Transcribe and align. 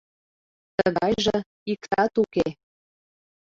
Тыгайже 0.75 1.37
иктат 1.71 2.13
уке. 2.23 2.47